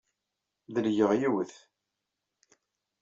Delgeɣ 0.73 1.11
yiwet. 1.19 1.53